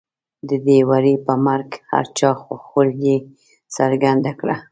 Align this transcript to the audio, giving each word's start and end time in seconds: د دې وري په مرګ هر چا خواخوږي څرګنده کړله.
د 0.49 0.51
دې 0.65 0.79
وري 0.89 1.13
په 1.25 1.33
مرګ 1.45 1.69
هر 1.89 2.05
چا 2.17 2.29
خواخوږي 2.41 3.17
څرګنده 3.75 4.31
کړله. 4.39 4.55